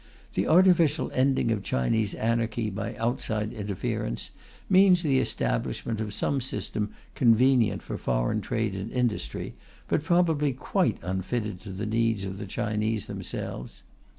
[0.33, 4.31] The artificial ending of Chinese anarchy by outside interference
[4.67, 9.53] means the establishment of some system convenient for foreign trade and industry,
[9.87, 13.83] but probably quite unfitted to the needs of the Chinese themselves.